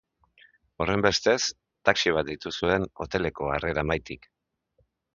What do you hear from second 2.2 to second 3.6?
deitu zuten hotele-ko